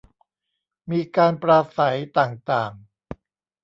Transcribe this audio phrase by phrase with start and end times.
[0.91, 2.71] มีการปราศรัยต่างต่าง